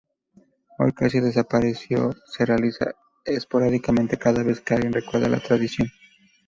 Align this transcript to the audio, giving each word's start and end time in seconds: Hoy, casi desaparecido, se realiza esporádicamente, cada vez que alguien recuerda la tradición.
Hoy, 0.79 0.93
casi 0.93 1.19
desaparecido, 1.19 2.09
se 2.25 2.43
realiza 2.43 2.95
esporádicamente, 3.23 4.17
cada 4.17 4.41
vez 4.41 4.59
que 4.61 4.73
alguien 4.73 4.93
recuerda 4.93 5.29
la 5.29 5.39
tradición. 5.43 5.89